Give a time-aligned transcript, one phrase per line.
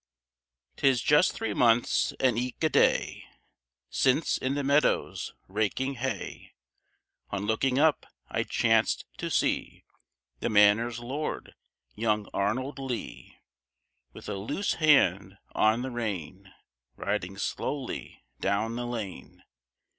[0.77, 3.23] 'Tis just three months and eke a day,
[3.91, 6.55] Since in the meadows, raking hay,
[7.29, 9.83] On looking up I chanced to see
[10.39, 11.53] The manor's lord,
[11.93, 13.37] young Arnold Lee,
[14.11, 16.51] With a loose hand on the rein,
[16.95, 19.43] Riding slowly down the lane.